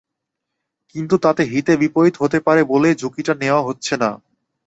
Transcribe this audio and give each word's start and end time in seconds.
কিন্তু 0.95 1.15
তাতে 1.17 1.43
হিতে 1.45 1.73
বিপরীত 1.81 2.15
হতে 2.19 2.37
পারে 2.47 2.61
বলেই 2.71 2.95
ঝুঁকিটা 2.95 3.33
নেওয়া 3.41 3.61
হচ্ছে 3.67 3.93
না। 3.97 4.09